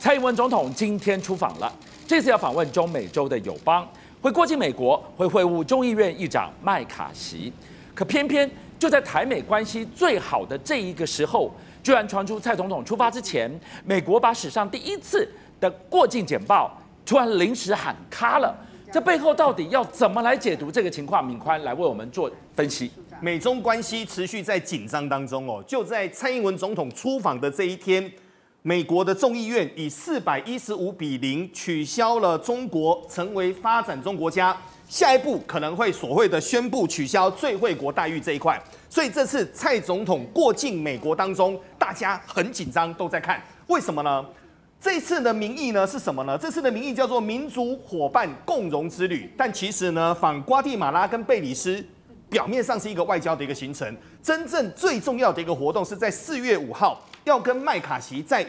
[0.00, 1.70] 蔡英文总统今天出访了，
[2.06, 3.86] 这次要访问中美洲的友邦，
[4.22, 7.52] 会过境美国，会会晤众议院议长麦卡锡。
[7.94, 13.50] 可偏偏就在台美关系最好的这一个时候，居然传出蔡总统出发之前，
[13.84, 16.74] 美国把史上第一次的过境简报
[17.04, 18.56] 突然临时喊卡了。
[18.90, 21.22] 这背后到底要怎么来解读这个情况？
[21.22, 22.90] 敏宽来为我们做分析。
[23.20, 28.10] 美中关系持续在紧张当中哦，就在蔡英文总统出访的这一天。
[28.62, 34.54] 美国的众议院以四百一十五比零取消了中国成为发展中国家，
[34.86, 38.62] 下一步可能会所谓的宣布取消最惠国待遇这一块。
[38.90, 44.22] 所以这次蔡总统过境美国当中，大家很紧张，都在看，为什么呢？
[44.78, 46.36] 这次的名义呢是什么呢？
[46.36, 51.82] 这次的名义叫做民族伙伴共荣之旅，但其实呢，访瓜地马拉跟贝里斯，
[52.28, 57.02] 表面上是一个外交的一个行程，真正最重要的一个活动是在四月五号。
[57.24, 58.46] 要跟麦卡锡在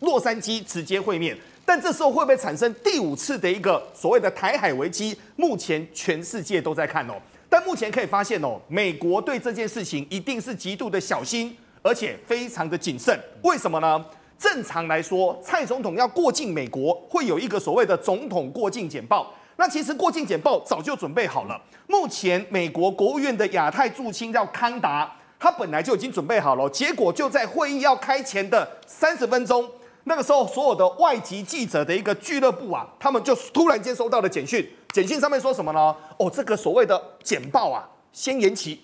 [0.00, 5.16] 洛杉矶直接会面，但这时候会不会产生第五次的一个所谓的台海危机？
[5.36, 7.14] 目前全世界都在看哦。
[7.48, 13.18] 但目前可以发现哦，美国对这件事情一定是极度的小心，而且非常的谨慎。
[13.42, 14.04] 为什么呢？
[14.38, 19.34] 正常来说，蔡总统要过境美国，会有一个所谓的总统过境简报。
[19.56, 21.60] 那其实过境简报早就准备好了。
[21.86, 25.14] 目前美国国务院的亚太驻青叫康达。
[25.40, 29.66] 他本来就已经准备好了，结果就在会议要开前的三十分钟，
[30.04, 35.96] 那个时候所有的外籍记者的一个俱乐部啊，他们就突然间收到了简讯，简讯上面说什么呢？
[36.18, 38.82] 哦，这个所谓的简报啊，先延期。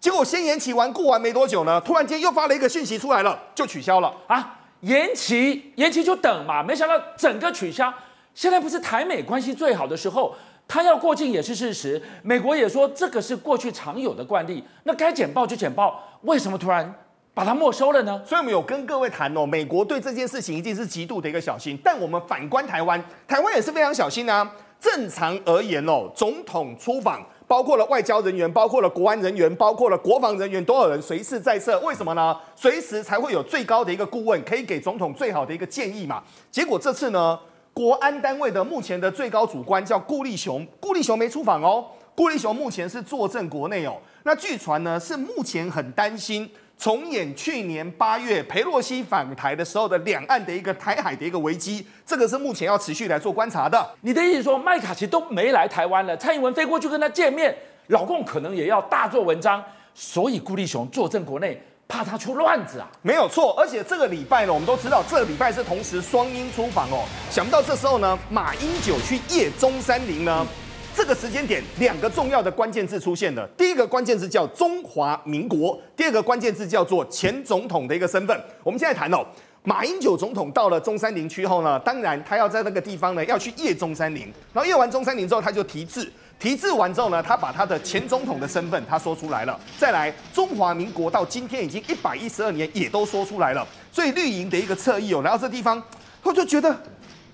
[0.00, 7.92] 结果先延期完过完没多久呢，突然间又发了一个讯息出来了，就取消了啊，延期延期就等嘛，没想到整个取消。
[8.34, 10.34] 现在不是台美关系最好的时候。
[10.68, 14.62] 他要过境也是事实，美国也说这个是过去常有的惯例。
[14.84, 16.94] 那该简报就简报，为什么突然
[17.32, 18.22] 把它没收了呢？
[18.26, 21.78] 所以我们有跟各位谈哦，美国对这件事情一定是极度的一个小心。
[21.82, 24.48] 但我们反观台湾，台湾也是非常小心啊。
[24.78, 31.80] 正常而言哦，总统出访，包括了外交人员，包括了国安人员，包括了国防人员，都有人随时在设。
[31.80, 32.36] 为什么呢？
[32.54, 36.22] 随时才会有最高的一个顾问可以给总统最好的一个建议嘛。
[36.50, 37.40] 结果这次呢？
[37.78, 41.86] 国安单位的目前的最高主官叫顾立雄，顾立雄没出访哦。
[42.12, 43.96] 顾立雄目前是坐镇国内哦。
[44.24, 51.86] 那据传呢，是目前很担心重演去年八月裴洛西访台的时候的两岸的一个台海的一个危机。
[52.04, 53.88] 这个是目前要持续来做观察的。
[54.00, 57.56] 你的意思说，麦卡锡都没来台湾了，蔡英文飞过去跟他见面，
[57.90, 59.62] 老共可能也要大做文章，
[59.94, 61.62] 所以顾立雄坐镇国内。
[61.88, 62.86] 怕他出乱子啊？
[63.00, 67.02] 没有错，而且这个礼拜呢，我们都知道这个礼拜是同时双英出访哦。
[67.30, 70.46] 想不到这时候呢，马英九去夜中山陵呢，
[70.94, 73.48] 这个时间点两个重要的关键字出现了。
[73.56, 78.38] 第一个关键字叫中华民国，第二个关键字叫做前总统的一个身份。
[78.62, 79.24] 我们现在谈哦，
[79.64, 86.10] 马英九总统到了中山陵区后呢，当然他要在那个地方呢要去夜中山陵，然后夜完中山陵之后，他就题字。
[86.38, 89.58] 提字完之后呢，他把他的前总统的身份他说出来了。
[89.76, 93.66] 再来，中华民国到今天已经一百一十二年，也都说出来了。
[93.90, 95.82] 所以绿营的一个侧翼哦，来到这地方，
[96.22, 96.74] 他就觉得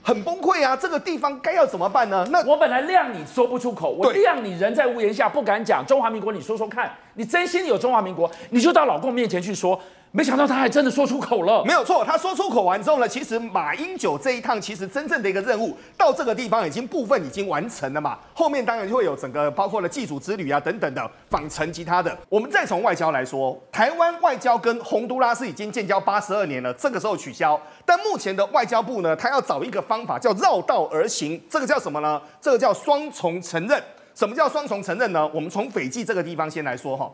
[0.02, 0.74] 很崩溃啊。
[0.74, 2.26] 这个地方该要怎么办呢？
[2.30, 9.78] 那我本来谅你说不出口，我谅你人在屋檐下不敢讲中华民国，你说说看，你真心有中华民国，你就到老公面前去说。
[10.16, 12.04] 没想到他还真的说出口了，没有错。
[12.04, 18.16] 他说出口完之后呢，其实马英九这一趟其实真正的一个任务到这个地方已经部分已经完成了嘛。
[18.32, 22.16] 后面当然就会有整个包括了祭祖之旅啊等等的访城其他的。
[22.28, 27.60] 我们再从外交来说，台湾外交跟洪都拉斯已经建交八十二年了，这个时候取消。
[27.84, 32.22] 但目前的外交部呢，他要找一个方法叫绕道而行，这个叫什么呢？
[32.40, 33.82] 这个叫双重承认。
[34.14, 35.28] 什么叫双重承认呢？
[35.34, 37.10] 我们从斐济这个地方先来说哈。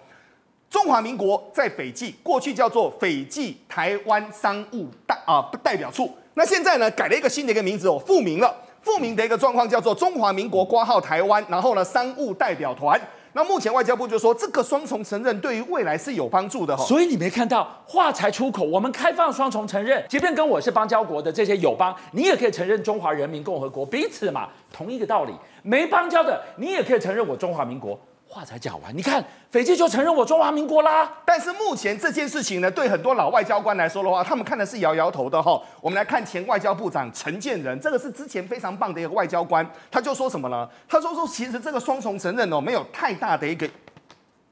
[0.70, 8.54] 中华民国在斐济过去叫做斐济台湾商务代啊代表处，那现在呢改了一个新的一个名字哦，复名了。
[8.80, 12.98] 复名的一个状况叫做中华民国括号台湾，然后呢商务代表团。
[13.32, 16.82] 那目前外交部就说这个双重承认对于未来是有帮助的哈。
[16.84, 25.34] 所以你没看到话才出口，我们开放双重承认，即便跟我是邦交国的这些友邦，你也可以承认中华人民共和国，彼此嘛同一个道理。
[25.62, 27.98] 没邦交的，你也可以承认我中华民国。
[28.32, 31.18] 话才讲完，你看斐济就承认我中华民国啦。
[31.24, 35.60] 但是目前这件事情呢，对很多老外交官来说的话，他们看的是摇摇头的哈。
[35.80, 40.68] 我们来看前外交部长陈建仁，这个是之前非常棒的一个外交官，他就说什么呢？
[40.88, 43.66] 他说说其实这个双重承认哦，没有太大的一个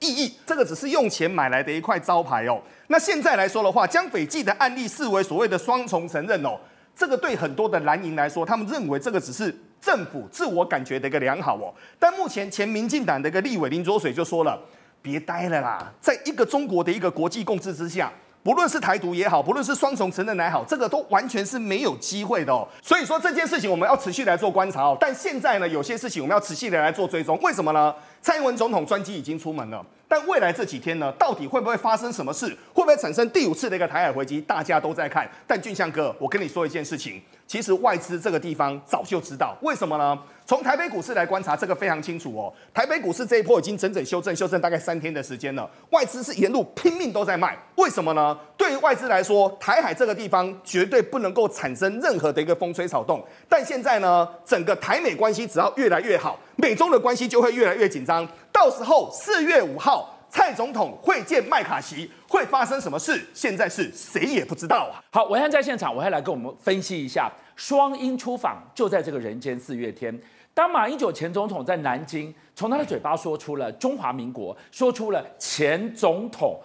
[0.00, 2.60] 意义，这个只是用钱买来的一块招牌哦。
[2.88, 6.58] 那现在来说的话，将斐济的案例视为所谓的双重承认哦，
[6.96, 9.56] 这个对很多的蓝营来说，他们认为这个只是。
[9.80, 14.58] 政府自我感觉的一个良好哦，但目前前民进党的一个立委林卓水就说了，
[15.00, 22.66] 别呆了啦，在一个中国的一个国际共治之下，不论是台独也好，不论是双重承认也好，这个都完全是没有机会的哦。
[22.82, 24.96] 所以说这件事情我们要持续来做观察哦。
[25.00, 27.94] 但现在呢，有些事情我们要持续的来做追踪，为什么呢？
[28.20, 32.46] 蔡英文总统专机已经出门了，但未来这几天呢，到底会不会发生什么事？
[32.72, 34.40] 会不会产生第五次的一个台海危机？
[34.40, 35.31] 大家都在看。
[35.46, 40.19] 但俊相哥，我跟你说一件事情，其实外资这个地方早就知道，为什么呢？
[40.46, 42.50] 从台北股市来观察，这个非常清楚哦。
[42.72, 45.69] 台北股市这一波已经整整修正，修正大概三天的时间了。
[45.90, 48.34] 外资是沿路拼命都在卖，为什么呢？
[48.56, 53.22] 对于外资来说，台海这个地方绝对不能够产生任何的一个风吹草动。
[53.46, 58.26] 但现在呢，整个台美关系只要越来越好，美中的关系就会越来越紧张。
[58.60, 63.25] 到时候四月五号，蔡总统会见麦卡锡，会发生什么事？
[63.32, 64.99] 现在是谁也不知道啊。
[65.12, 70.12] 好，我现在在现场，我还来跟我们分析一下，双英出访就在这个人间四月天。
[70.55, 76.61] 当马英九前总统在南京，从他的嘴巴说出了中华民国，说出了前总统，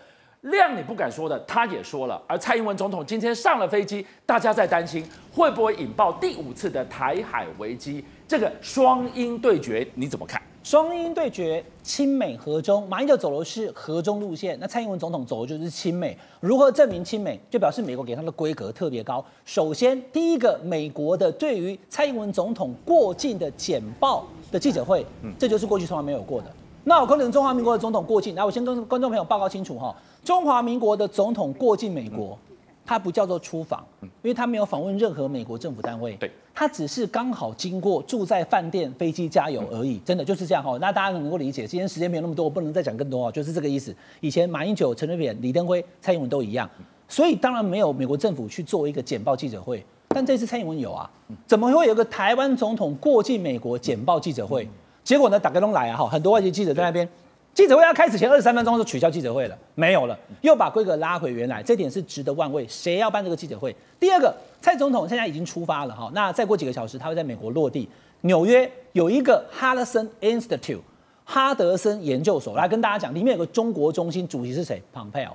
[0.46, 2.20] 谅你不敢说的，他也说了。
[2.28, 8.04] 而蔡英文总统今天上了飞机，大家在担心会不会引爆第五次的台海危机？
[8.28, 10.42] 这个双英对决你怎么看？
[10.64, 16.18] 双英对决，亲美和中，马英九走的是和中路线，那蔡英文总统走的就是亲美。
[16.40, 17.38] 如何证明亲美？
[17.52, 19.24] 就表示美国给他的规格特别高。
[19.44, 25.06] 首先，第一个，美国的对于蔡英文总统过境的简报的记者会，
[25.38, 26.48] 这就是过去从来没有过的。
[26.86, 29.94] 那我可能中华民国的总统过境，来，我先跟观众朋友报告清楚哈，
[30.24, 32.38] 中华民国的总统过境美国。
[32.86, 40.78] 他不叫做出访，因为他没有访问任何美国政府单位，对，他只是刚好经过住在饭店、飞机加油而已，真的就是这样哈。
[40.82, 43.96] 那大家能够理解，今天时间没有那么多，我不能再讲更多啊，就是这个意思。
[44.20, 46.70] 以前马英九、陈水扁、李登辉、蔡英文都一样，
[47.08, 51.10] 所以当然没有美国政府去做一个简报记者会，但这次蔡英文有啊，
[51.48, 54.68] 怎么会有个台湾总统过境美国简报记者会？
[55.04, 57.08] 结果呢，大家都来啊哈，很多外籍记者在那边。
[57.54, 62.66] 记者会要开始前二十三分钟就取消记者会了，没有了，又把规格拉回原来，这点是值得万位。
[62.68, 63.76] 谁要办这个记者会？
[64.00, 67.88] 第二个，蔡总统现在已经出发了哈，那再过几个小时他会在美国落地，
[68.22, 70.82] 纽约有一个 Hudson Institute
[71.24, 75.34] 哈德森研究所来跟大家讲，里面有个中国中心，主席是谁？Pompeo。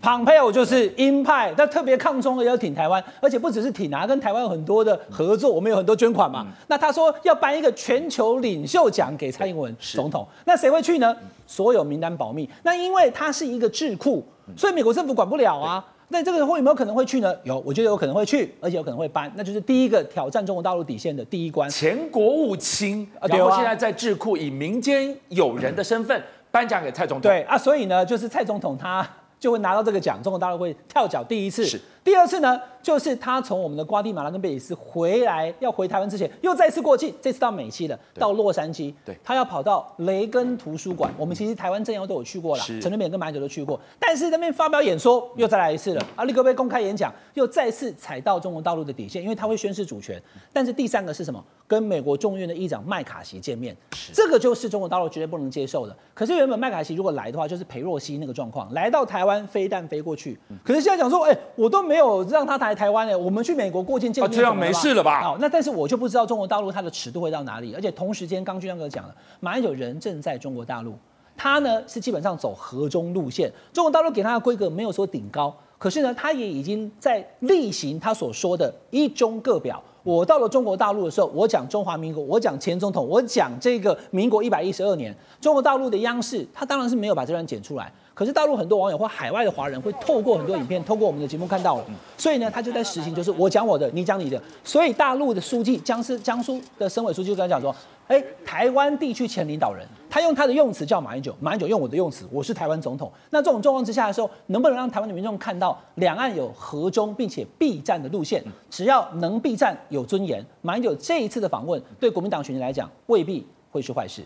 [0.00, 6.44] 蓬佩奥就是鹰派，他特别抗中的，要挺台湾，而且不只是挺啊，跟台湾有很多的合作，我们有很多捐款嘛。
[6.46, 11.16] 嗯、那他说要颁一个全球领袖奖给蔡英文总统，那谁会去呢？
[11.46, 12.48] 所有名单保密。
[12.62, 14.24] 那因为他是一个智库，
[14.56, 15.84] 所以美国政府管不了啊。
[16.08, 17.34] 那这个人会有没有可能会去呢？
[17.42, 21.68] 有，我觉得有可能会去，而且有可能会颁，那就是第一个挑战中国大陆底线的第一关。
[21.68, 26.22] 前国务卿，然后现在在智库以民间友人的身份
[26.52, 27.22] 颁奖给蔡总统。
[27.28, 29.04] 对啊，所以呢，就是蔡总统他。
[29.46, 51.44] 就会拿到这个奖，中国大陆会跳脚第一次，第二次呢，就是他从我们的瓜地马拉跟贝里斯回来，要回台湾之前，又再次过境，这次到美西了，到洛杉矶，对，他要跑到雷根图书馆，我们其实台湾政要都有去过了，陈水扁跟马英九都去过，但是那边发表演说又再来一次了，阿里戈贝公开演讲又再次踩到中国大陆的底线，因为他会宣示主权，但是第三个是什么？
[51.66, 53.76] 跟美国众议院的议长麦卡锡见面，
[54.12, 55.96] 这个就是中国大陆绝对不能接受的。
[56.14, 60.38] 可是原本麦卡锡如果来的话，就是裴若曦那个状况，来到台湾飞弹飞过去。
[60.62, 65.22] 可是现在讲说，哎、欸，我都没有让他来台湾哎，我们去美国过境见面，这样没事了吧？
[65.22, 67.74] 好，那但是我就不知道中国大陆它的尺度会到哪里。
[67.74, 70.94] 而且同时间，刚俊亮哥讲了，马英九人正在中国大陆，
[71.36, 79.82] 他呢是基本上走和中路线，中国大陆给他的规格没有说顶高，可是呢，他也已经在例行他所说的一中各表。
[80.02, 87.92] 我到了中国大陆的时候，我讲中华民国，我讲前总统，我讲这个民国一百一十二年，中国大陆的央视，他当然是没有把这段剪出来。
[88.16, 91.84] 可是大陆很多网友或海外的华人会透过很多影片，透过我们的节目看到了，
[92.16, 94.42] 所以呢，他就在实行，就是我讲我的，你讲你的。
[94.64, 97.76] 所以大陆的书记江苏江苏的省委书记就跟他讲说。
[98.08, 103.10] 哎，台湾地区前领导人，他用他的用词叫马英九，马英九用我的用词，我是台湾总统。
[103.30, 108.40] 那这种状况之下的时候，能不能让台湾的民众看到两岸有和中并且避战的路线？
[108.70, 114.22] 只要能避战、有尊严，马英九这一次的访问对国民党选民来讲未必会是坏事。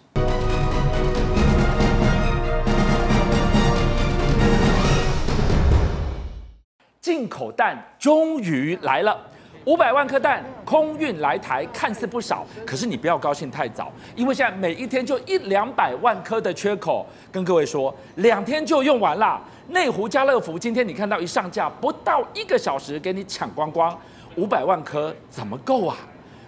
[7.00, 9.18] 进口蛋终于来了。
[9.66, 19.40] 五百万颗蛋空运来台，看似不少，可是你不要高兴太早，因为现在每一天就一两百万颗的缺口，跟各位说，两天就用完了。
[19.68, 23.96] 内湖家乐福今天你看到一上架，不到一个小时给你抢光光，
[24.36, 25.96] 五百万颗怎么够啊？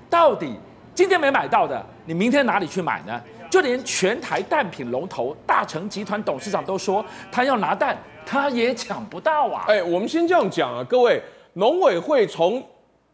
[0.08, 0.56] 到底
[0.94, 3.20] 今天没买到的，你明天哪里去买呢？
[3.50, 7.94] 就连全台蛋品龙头大成集团董事长都说，他要拿蛋，
[8.24, 9.64] 他也抢不到啊！
[9.68, 11.20] 哎，我们先这样讲啊，各位，
[11.54, 12.62] 农委会从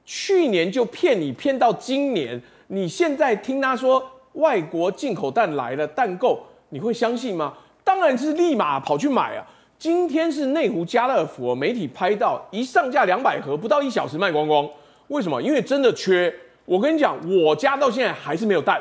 [0.04, 4.02] 去年就骗你骗到今年，你现在听他说
[4.34, 7.52] 外国进口蛋来了，蛋够，你会相信吗？
[7.82, 9.44] 当然是立马跑去买啊！
[9.78, 14.68] 今天是内湖家乐福媒体拍到，一上架两百盒，不到一小时卖光光。
[15.08, 15.40] 为什么？
[15.42, 16.32] 因为真的缺。
[16.64, 18.80] 我跟你讲，我家到现在还是没有蛋，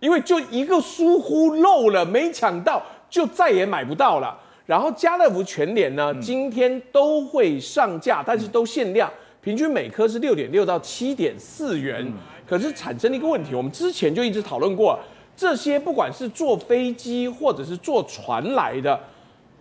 [0.00, 4.36] 因为就一个疏忽漏了，没抢到，就再也买不到了。
[4.68, 9.10] 然后家乐福全联呢，今天都会上架，但是都限量，
[9.40, 12.06] 平均每颗是六点六到七点四元。
[12.46, 14.98] 可是产生了一个问题，我们之前就一直讨论过，
[15.34, 19.00] 这些不管是坐飞机或者是坐船来的。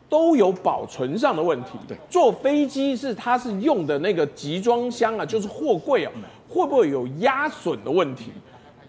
[0.09, 1.71] 都有保存上的问题。
[1.85, 6.11] 对，坐飞机是它是用的那个集装箱啊，就是货柜啊，
[6.47, 8.31] 会不会有压损的问题？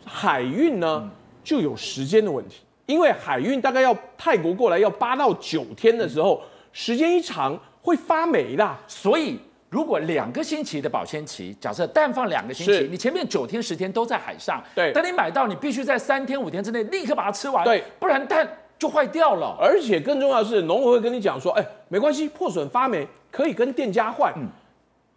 [0.04, 1.10] 海运呢
[1.42, 2.58] 就有时间的问题，
[2.88, 6.42] 因为海运大概要泰国过来要八到九天的时候，
[6.72, 8.76] 时间一长会发霉的。
[8.86, 18.48] 所以如果两个星期的保鲜期，假设蛋放两个星期，你前面九天十天都在海上，对，等你买到，你必须在三天五天之内立刻把它吃完，对，不然蛋。
[18.78, 24.32] 就坏掉了，而且更重要的是，农委会跟你讲说，哎，没关系，破损发霉可以跟店家换。
[24.36, 24.48] 嗯，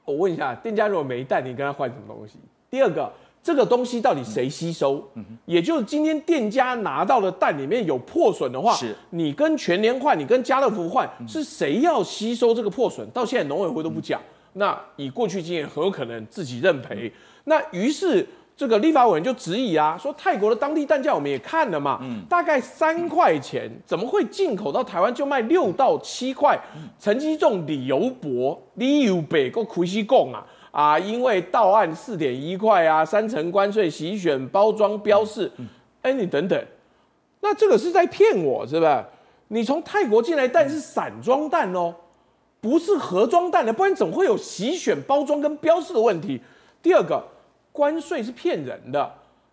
[0.03, 2.39] 我问一下，店家如果没蛋，你跟他换什么东西？
[2.71, 5.03] 第二个，这个东西到底谁吸收？
[5.15, 13.09] 嗯，也就是今天店家拿到的蛋里面有破损的话，是，你跟全联换，你跟家乐福换，是谁要吸收这个破损？
[13.11, 14.21] 到现在农委会都不讲。
[14.53, 17.11] 那以过去经验，很有可能自己认赔。
[17.45, 18.27] 那于是。
[18.53, 26.59] 这个立法委员就质疑啊，说泰国的当地蛋价我们也看了嘛，嗯、大概三块钱，怎么会进口到台湾就卖六到七块？
[26.99, 35.51] 陈吉仲理由薄，理由白够亏西贡啊啊，因为到岸四点一块啊，三层关税，洗选包装标示，
[36.01, 36.65] 哎，你等等，
[37.41, 39.07] 那这个是在骗我是吧？
[39.49, 41.93] 你从泰国进来蛋是散装蛋哦，
[42.59, 46.41] 不是盒装蛋的，不然怎么会有洗选包装跟标示的问题？
[46.81, 47.23] 第二个。
[47.73, 49.09] 关税是骗人的，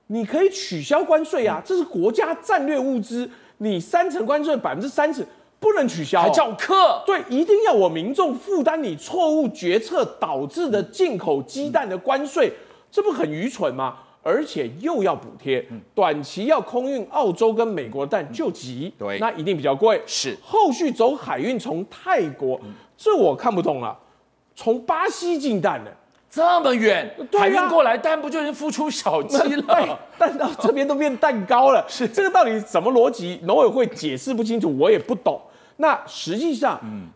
[0.08, 5.24] 你可以取消关税啊，这是国家战略物资，你三层关税百分之三十
[5.60, 7.02] 不能取消，还叫课？
[7.04, 12.52] 对，一定要我民众负担你错误决策导致的进口鸡蛋的关税，
[12.90, 13.96] 这不很愚蠢吗？
[14.22, 20.02] 而且又要补贴，短期要空运澳洲跟美国的蛋就急，对，那一定比较贵。
[20.06, 22.60] 是，后续走海运从泰国，
[22.96, 23.96] 这我看不懂了，
[24.54, 25.90] 从巴西进蛋的。
[26.30, 29.98] 这么远，海运过来，蛋不就是孵出小鸡了？
[30.18, 33.40] 蛋到这边都变蛋糕了， 是这个到底什么逻辑？
[33.44, 35.40] 农委会解释不清楚，我也不懂。
[35.80, 37.08] 那实际上，嗯，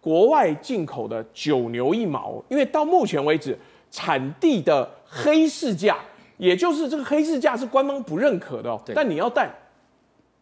[0.00, 3.58] 国外进口的九牛一毛，因为到目前为止，
[3.90, 5.96] 产地的黑市价，
[6.36, 8.80] 也就是这个黑市价是官方不认可的哦。
[8.94, 9.48] 但你要蛋，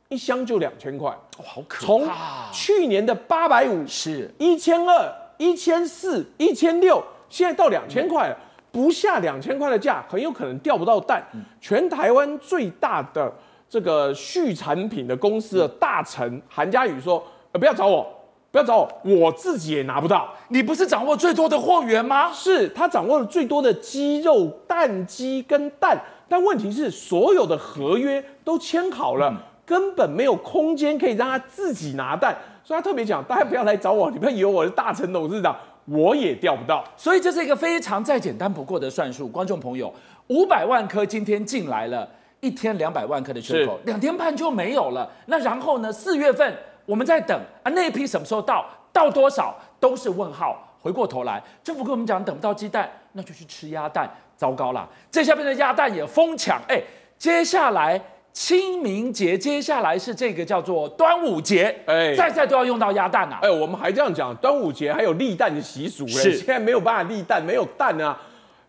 [0.08, 1.86] 一箱就两千块，哇，好可怕！
[1.86, 2.08] 从
[2.52, 7.02] 去年的八百五是一千二、一千四、一千六。
[7.28, 8.38] 现在到两千块了，
[8.70, 11.22] 不下两千块的价，很有可能钓不到蛋。
[11.60, 13.30] 全台湾最大的
[13.68, 17.22] 这个畜产品的公司的大成韩家宇说
[17.56, 18.06] ：“呃，不要找我，
[18.50, 20.28] 不要找我，我自己也拿不到。
[20.48, 22.30] 你不是掌握最多的货源吗？
[22.30, 25.98] 是他掌握了最多的鸡肉、蛋鸡跟蛋，
[26.28, 29.34] 但问题是所有的合约都签好了，
[29.64, 32.36] 根本没有空间可以让他自己拿蛋。
[32.62, 35.56] 所以他特别讲，大家不要来找我，你不要以为我是大成董事长。”
[35.88, 39.28] 我也钓不到，所以这是一个非常再简单不过的算术。
[39.28, 39.94] 观众朋友，
[40.26, 42.08] 五百万颗今天进来了，
[42.40, 45.08] 一天两百万颗的缺口，两天半就没有了。
[45.26, 45.92] 那然后呢？
[45.92, 46.52] 四月份
[46.86, 48.64] 我们在等啊，那一批什么时候到？
[48.92, 49.54] 到多少？
[49.78, 50.74] 都是问号。
[50.80, 54.08] 回过头来，政府跟我们讲等不到鸡蛋，那就去吃鸭蛋。
[54.36, 56.60] 糟糕了，这下边的鸭蛋也疯抢。
[56.68, 56.82] 哎，
[57.18, 58.00] 接下来。
[58.32, 63.38] 清明节，接下来是这个叫做端午节，哎，再再都要用到鸭蛋啊！
[63.40, 68.14] 哎，我们还这样讲，端午节还有立蛋的习俗嘞，是现在没有办法立蛋，没有蛋啊。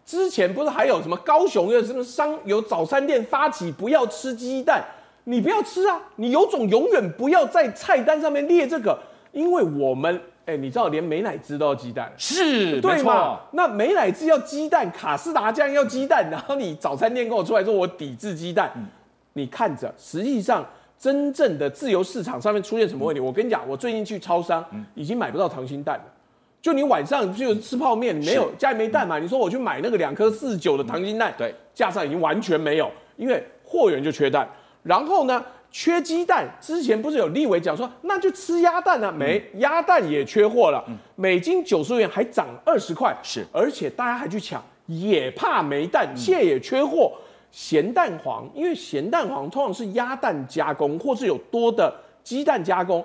[0.06, 4.82] 之前不是还有什么高雄的什么商有早餐店发起不要吃鸡蛋，
[5.30, 8.98] 你不要吃啊，你有种永远不要在菜单上面列这个，
[9.34, 13.42] 因为我们哎，你知道连美乃滋都要鸡蛋，是，对吗？
[13.52, 18.72] 那美乃滋要鸡蛋，卡斯达酱要鸡蛋，然后你早餐店跟我出来说我抵制鸡蛋。
[18.76, 18.88] 嗯
[19.34, 20.66] 你看着，实际上
[20.98, 23.20] 真正的自由市场上面出现什么问题？
[23.20, 24.66] 我跟你讲，我最近去超商，
[24.96, 26.04] 已经买不到溏心蛋了。
[26.60, 29.20] 就你晚上就吃泡面，你没有家里没蛋嘛？
[29.20, 34.50] 你说我去买那个两颗四十九的溏心蛋，对，架上已经完全没有，因为货源就缺蛋。
[34.84, 39.12] 然后呢，缺鸡蛋，之前不是有立委讲说，那就吃鸭蛋啊？
[39.12, 40.84] 没，鸭蛋也缺货了，
[41.16, 47.14] 每斤九十元还涨二十块，是，而且大家还去抢，也怕没蛋，蟹也缺货。
[47.50, 51.92] 咸蛋黄，因为咸蛋黄通常是鸭蛋加工，或是有多的
[52.22, 53.04] 鸡蛋加工，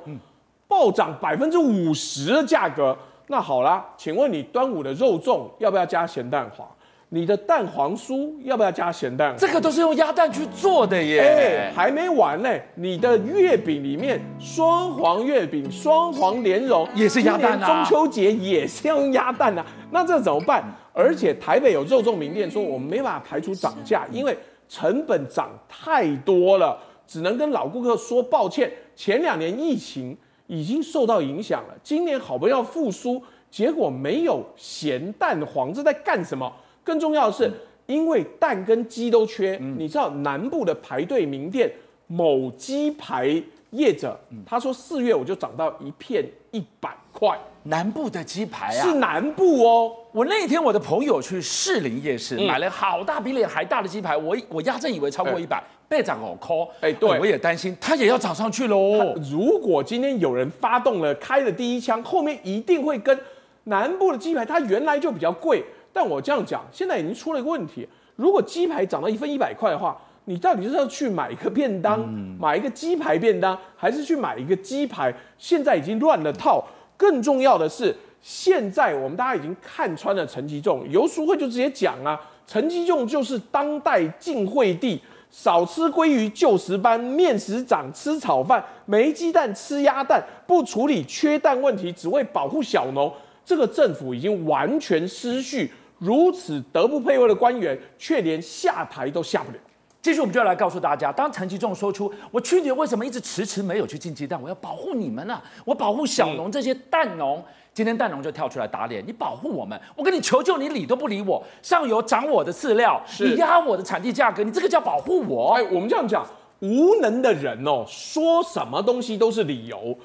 [0.66, 2.94] 暴涨百分之五十的价格。
[3.28, 6.68] 那好啦，请问你端午的肉粽要不要加咸蛋黄？
[7.14, 9.34] 你的蛋黄酥要不要加咸蛋？
[9.36, 11.20] 这个都是用鸭蛋去做的耶。
[11.20, 17.84] 哎，还没完呢，你的月饼里面双黄月饼、双黄莲蓉也是鸭蛋啊。
[17.84, 20.64] 中秋节也是要用鸭蛋啊，那这怎么办？
[20.94, 24.34] 而且台北有肉粽名店说，我们没办法排除涨价，因为
[24.66, 28.72] 成本涨太多了，只能跟老顾客说抱歉。
[28.96, 30.16] 前两年疫情
[30.46, 36.50] 已经受到影响了，今年好不容易要复苏，结果没有咸蛋黄，这在干什么？
[36.84, 37.52] 更重要的是，
[37.86, 41.70] 因为蛋跟鸡都缺，嗯、你知道南部的排队名店
[42.06, 47.38] 某鸡排业者，嗯、他说四月我就涨到一片一百块。
[47.64, 49.92] 南部的鸡排啊，是南部哦。
[50.10, 56.64] 我那天我的朋友去士林夜市、嗯、买了好大比脸还大的鸡排，我我压正以为超过一百、欸，被涨好抠。
[56.80, 59.14] 哎、欸，对，我也担心它也要涨上去喽。
[59.30, 63.16] 如果今天有人发动了开了第一枪，后面一定会跟
[63.64, 65.64] 南部的鸡排，它原来就比较贵。
[65.92, 75.12] 但我这样讲，现在已经出了一个问题：如果鸡排涨到一份一百块的话，你到底是要去买一个便当，嗯、买一个鸡排便当，还是去买一个鸡排？
[75.36, 76.64] 现在已经乱了套。
[76.96, 93.12] 更重要的是，现在我们大家已经看穿了陈其仲，游淑慧就直接讲啊，陈其仲就是当代晋惠帝，少吃鲑鱼就食斑，面食长吃炒饭，没鸡蛋吃鸭蛋，不处理缺蛋问题，只为保护小农。
[93.44, 95.68] 这个政府已经完全失序。
[96.02, 99.58] 如此德不配位的官员，却连下台都下不了。
[100.00, 104.40] 继续，我们就要来告诉大家，当陈其仲说出“我去年为什么一直迟迟没有去进鸡蛋？
[104.42, 105.40] 我要保护你们啊！
[105.64, 107.38] 我保护小农这些蛋农。
[107.38, 111.42] 嗯”今天蛋农就跳出来打脸，你保护我们，我跟你求救，你理都不理我。
[111.62, 115.52] 上游涨我的饲料，你压我的产地价格，你这个叫保护我？
[115.52, 116.26] 哎，我们这样讲，
[116.58, 119.96] 无能的人哦，说什么东西都是理由。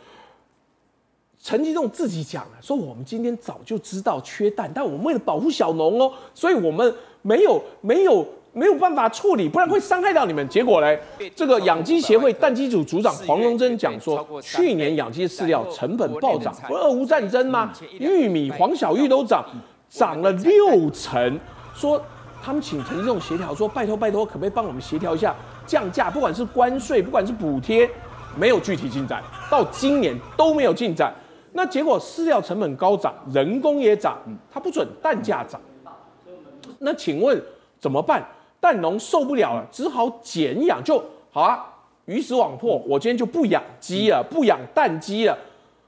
[1.47, 10.45] 陈吉仲自己讲了，说我们今天早就知道缺蛋，但我们为了保护小农哦，所以我们没有没有没有办法处理，不然会伤害到你们。
[10.49, 10.99] 结果嘞，
[11.33, 17.71] 这个养鸡协会蛋鸡组组长黄荣珍讲说，去年养鸡饲料成本暴涨，不是俄乌战争吗？
[17.97, 19.45] 玉米、黄小玉都涨，
[19.89, 21.39] 涨了六成。
[21.73, 22.03] 说
[22.43, 25.33] 他们请陈吉仲协调，说拜托拜托，可不可以帮我们协调一下
[25.65, 26.11] 降价？
[26.11, 27.89] 不管是关税，不管是补贴，
[28.38, 31.13] 没有具体进展，到今年都没有进展。
[31.58, 34.15] 那结果饲料成本高涨，人工也涨，
[34.54, 35.60] 它不准蛋价涨。
[36.78, 37.43] 那请问
[37.80, 38.24] 怎么办？
[38.60, 41.65] 蛋农受不了了，只好减养就好啊。
[42.06, 45.36] 鱼死网破，我今天就不养鸡了，不养蛋鸡了。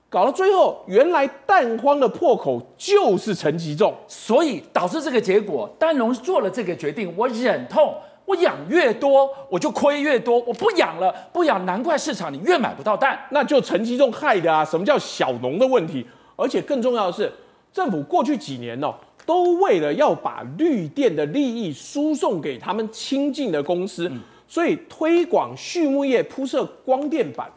[0.10, 5.70] 搞到最后，原来蛋荒的破口就是陈其仲，所以导致这个结果。
[5.78, 7.94] 蛋农做了这个决定，我忍痛。
[8.30, 10.38] 我养越多，我就亏越多。
[10.42, 13.20] 我不养了，不养，难怪市场你越买不到蛋。
[13.32, 14.63] 那就陈其仲害的啊！
[14.63, 16.06] 什么叫小农的问题？
[16.36, 17.32] 而且更重要的是，
[17.74, 18.94] 政府过去几年哦，
[19.26, 27.50] 都为了要把绿电的利益输送给他们亲近的公司，嗯、所以推广畜牧业铺设光电板，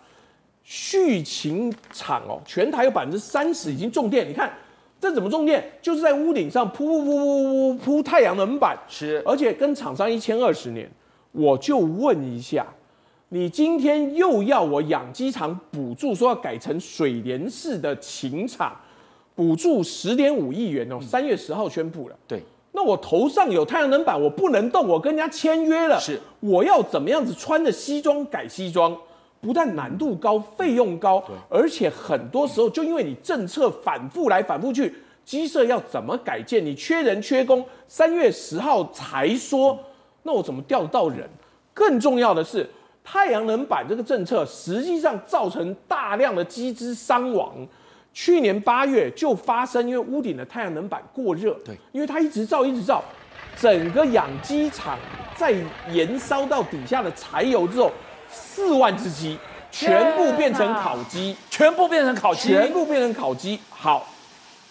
[0.65, 4.27] 畜禽场哦，全台有百分之三十已经种电。
[4.27, 4.51] 你看。
[5.03, 5.69] 这怎么种电？
[5.83, 10.89] 就是在屋顶上铺铺铺铺铺铺太阳能板，是，而且跟厂商一签二十年。
[11.33, 12.65] 我就问一下，
[13.31, 18.77] 你今天又要我养鸡场补助，说要改成水帘式的禽场，
[19.35, 22.17] 补助十点五亿元哦，三月十号宣布了。
[22.29, 28.97] 对，那我头上有太阳能板，我不能动，我跟人家签约了，是，我要怎么样子穿着西装改西装？
[29.43, 36.65] 不但难度高，费用高，而且很多时候就因为你政策反复来反复去，鸡舍要怎么改建？
[36.65, 39.77] 你缺人缺工，三月十号才说，
[40.23, 41.29] 那我怎么调得到人？
[41.75, 42.71] 更重要的是，
[43.03, 47.53] 太阳能板这个政策实际上造成大量的鸡只伤亡。
[48.15, 53.03] 去年八月就发生，因为屋顶的太阳能板过热，对，因为它一直照一直照，
[53.57, 54.97] 整个养鸡场
[55.35, 55.53] 在
[55.93, 57.91] 燃烧到底下的柴油之后。
[58.33, 59.39] 四万只鸡
[59.71, 63.59] 全部变成烤鸡，全部变成烤鸡，全部变成烤鸡。
[63.71, 64.07] 好，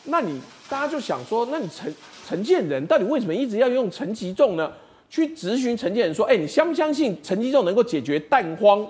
[0.05, 1.93] 那你大家就想说，那你陈
[2.27, 4.71] 陈建仁到底为什么一直要用陈其仲呢？
[5.09, 8.85] 去质询陈建仁说，哎，你相不相信陈其仲能够解决蛋荒？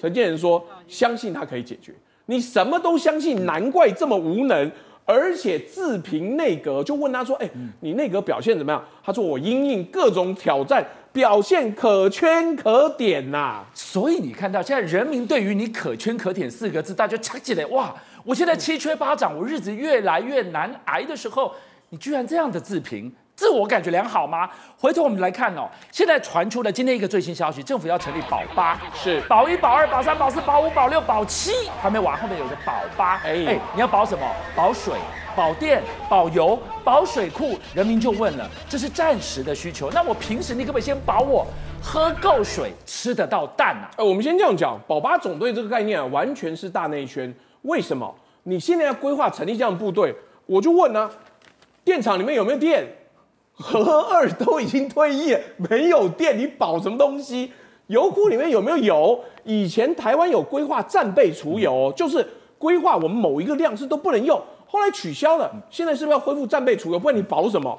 [0.00, 1.92] 陈建仁说，相信他可以解决。
[2.26, 4.70] 你什么都相信，难怪这么无能。
[5.04, 17.94] 而且自评内阁，就问他说：“哎、你内阁表现怎么样？”他说：“我因应各种挑战，表现可圈可点呐、”所以你看到现在人民对于你“可圈可点”四个字，大家就掐起来哇！
[18.24, 21.54] 我现在七缺八涨，我日子越来越难挨的时候，
[21.90, 23.12] 你居然这样的自评。
[23.36, 24.48] 自我感觉良好吗？
[24.78, 31.50] 回头我们来看哦，现在传出了今天一个最新消息，政府要成立保八，是保一、保二、保三、保四、保五、保六、保七，
[31.82, 33.16] 还没完，后面有个保八。
[33.24, 34.24] 哎哎，你要保什么？
[34.54, 34.94] 保水、
[35.34, 41.44] 保电、保油、保水库，人民就问了：这是暂时的需求，那我平时你可不可以先保我
[41.82, 43.90] 喝够水、吃得到蛋啊？
[43.96, 47.34] 呃，我们先这样讲，保八总队这个概念啊，完全是大内宣。
[47.62, 48.14] 为什么？
[48.44, 50.14] 你现在要规划成立这样的部队，
[50.46, 51.10] 我就问呢、啊，
[51.82, 52.86] 电厂里面有没有电？
[53.56, 57.52] 核二都已经退役，没有电，你保什么东西？
[57.86, 59.20] 油库里面有没有油？
[59.44, 62.26] 以前台湾有规划战备储油，就是
[62.58, 65.50] 规划我们某一个量是都不能用，后来取消了。
[65.70, 66.98] 现在是不是要恢复战备储油？
[66.98, 67.78] 不然你保什么？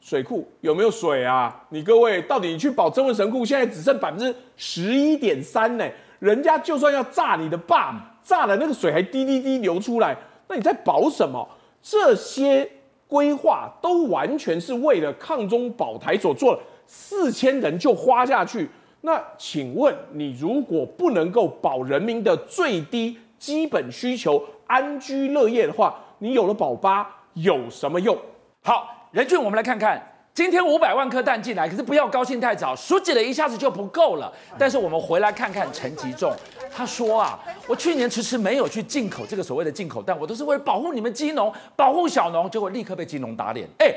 [0.00, 1.64] 水库有没有水啊？
[1.70, 5.84] 你各位到底你去保曾文神库，现在只剩百分之十一点三呢？
[6.20, 11.48] 人家就算要炸你的坝，炸了那个水还滴滴滴流出来，那你在保什么？
[11.82, 12.70] 这些。
[13.08, 18.68] 规划都完全是为了抗中保台所做的，四千人就花下去。
[19.00, 28.16] 那请问你如果不能够保人民的最低基本需求，安居乐业的话，你有了保八有什么用？
[28.62, 30.17] 好，任俊，我们来看看。
[30.38, 34.32] 今天五百万颗蛋进来，可是不要高兴太早，数几了一下子就不够了。
[34.56, 36.32] 但是我们回来看看陈吉仲，
[36.70, 43.68] 他说啊，我去年迟迟没有去进口这个所谓的进口蛋，我都是为了保护你们基农，保护小农，结果立刻被基农打脸。
[43.80, 43.92] 哎，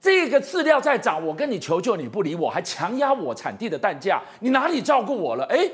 [0.00, 5.44] 这个饲料在涨，我跟你求救你不理我，还强压我产地的蛋价，你哪里照顾我了？
[5.44, 5.70] 哎，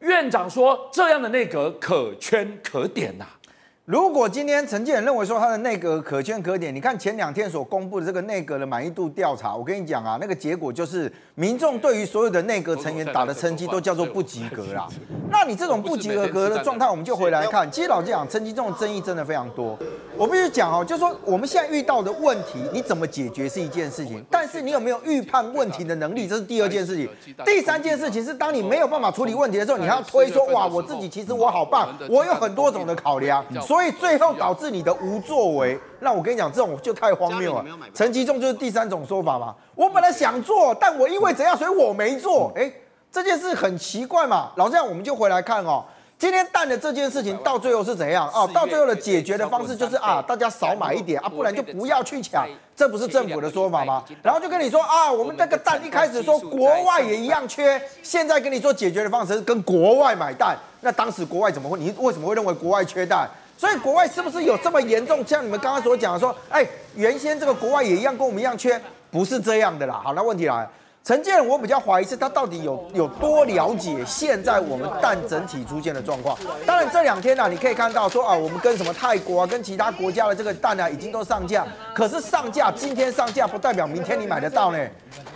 [0.00, 3.24] 院长说这样的内阁可圈可点呐、
[3.90, 14.86] 如果今天陈建仁认为说他的内阁可圈可点，你看前两天所公布的这个内阁的满意度调查，我跟你讲啊，那个结果就是民众对于所有的内阁成员打的成绩都叫做不及格啦。
[15.28, 19.76] 那你这种不及格的状态，我们就回来看，其实老实讲，陈吉仲的争议真的非常多。
[20.16, 27.08] 我必须讲哦，就是说我们现在遇到的问题，你怎么解决是一件事情，但是你有没有预判问题的能力，这是第二件事情。
[27.44, 33.79] 第三件事情是，当你没有办法处理问题的时候，你还要推说哇，我自己其实我好棒，我有很多种的考量，所以。
[33.80, 37.64] 所以最后导致你的无作为，那我跟你讲，这种就太荒谬了。
[37.94, 39.54] 陈吉仲就是第三种说法嘛。
[39.74, 42.52] 我本来想做，但我因为怎样，所以我没做。
[42.54, 42.70] 哎，
[43.10, 44.50] 这件事很奇怪嘛。
[44.56, 45.82] 老这样，我们就回来看哦，
[46.18, 48.46] 今天蛋的这件事情到最后是怎样啊？
[48.48, 52.46] 到最后的解决的方式就是啊，大家少买一点啊，不然就不要去抢。
[52.76, 54.04] 这不是政府的说法吗？
[54.22, 60.54] 然后就跟你说啊，我们这个蛋一开始说国外也一样缺，现在跟你说解决的方式是跟国外买蛋。
[60.82, 61.78] 那当时国外怎么会？
[61.78, 63.26] 你为什么会认为国外缺蛋？
[63.60, 65.22] 所以国外是不是有这么严重？
[65.26, 70.00] 像你们刚刚所讲的说，哎，原先这个国外也一样跟我们一样缺，不是这样的啦。
[70.02, 70.66] 好，那问题来，
[71.04, 76.34] 陈建，我比较怀疑是他到底有有多了解现在我们蛋整体出现的状况。
[76.64, 81.66] 当然这两天呢、你可以看到说啊，我们跟什么泰国啊，跟其他国家的这个蛋啊，已经都上架。
[81.92, 84.78] 可是上架今天上架不代表明天你买得到呢，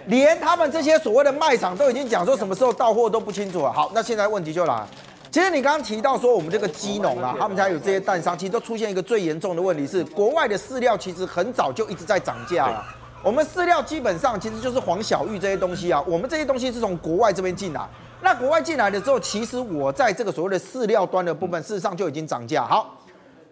[0.06, 3.70] 连他们这些所谓的卖场都已经讲说什么时候到货都不清楚了。
[3.70, 4.88] 好，那现在问题就来了。
[5.35, 12.85] 其实你刚刚提到说，我们这个鸡农啊，他们家有这些蛋商，其实都出现一个最严重的问题是，国外的饲料其实很早就一直在涨价了。
[13.20, 17.85] 我们饲料基本上其实就是黄小玉这些东西啊，我们这些东西是从国外这边进来。
[18.23, 22.64] 那国外进来的时候，其实我在这个所谓的饲料端的部分，事实上就已经涨价。
[22.64, 22.97] 好，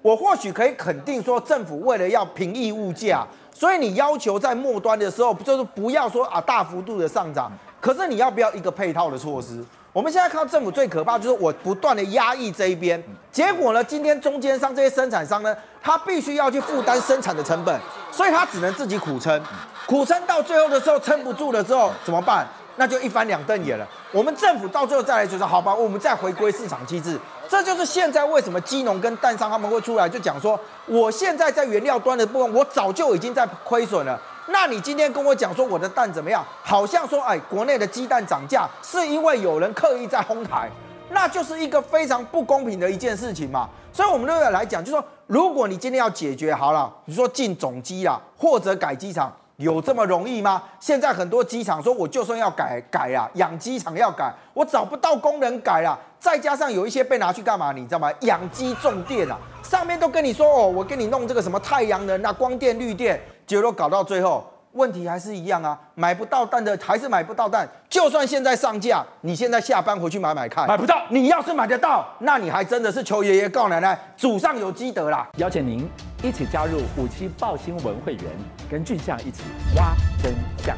[0.03, 9.65] 我或许可以肯定说，政府为了要平抑物价，所以你要求在末端的时候，就是不要说啊大幅度的上涨，可是你要不要一个配套的措施？
[9.93, 17.79] 我们现在看到政府最可怕就是我不断的压抑这一边，结果呢，今天中间商这些生产商呢，他必须要去负担生产的成本，
[18.11, 19.39] 所以他只能自己苦撑，
[19.87, 22.49] 苦撑到最后的时候撑不住了之后怎么办？
[22.77, 23.87] 那就一翻两瞪眼了。
[24.13, 34.19] 我们政府到最后再来就说好吧，我们再回归市场机制，这就是现在为什么基农跟蛋商他们会出来就讲说，我现在在原料端的部分我早就已经在亏损了。
[34.47, 36.45] 那你今天跟我讲说我的蛋怎么样？
[36.63, 40.69] 好像说哎，国内的鸡蛋涨价是因为有人刻意在哄抬，
[41.11, 43.69] 那就是一个非常不公平的一件事情嘛。
[43.93, 50.63] 所以我们都要来讲，就是说如果你今天要解决好了，你说进种鸡啦，或者改鸡场，有这么容易吗？
[50.81, 55.97] 现在很多鸡场说，我就算要改改啊，养鸡场要改，我找不到工人改啊。
[56.19, 57.73] 再加上有一些被拿去干嘛？
[57.73, 58.11] 你知道吗？
[58.21, 63.21] 养鸡种电啊，上面都跟你说哦，我给你弄这个什么太阳能啊，光电绿电。
[63.53, 67.69] 结果搞到最后，问题还是一样啊，买不到蛋的还是买不到蛋。
[67.87, 71.03] 就算现在上架，你现在下班回去买买看，买不到。
[71.11, 75.29] 你要是买得到，那你还真的是求爷爷告奶奶，祖上有积德啦。
[75.37, 75.87] 邀请您
[76.23, 78.25] 一起加入五七报新闻会员，
[78.71, 79.43] 跟俊相一起
[79.77, 80.33] 挖真
[80.65, 80.75] 相。